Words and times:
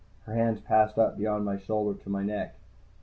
Her 0.23 0.33
hands 0.33 0.59
passed 0.61 0.97
up 0.97 1.15
beyond 1.15 1.45
my 1.45 1.59
shoulder, 1.59 1.95
to 1.99 2.09
my 2.09 2.23
neck. 2.23 2.55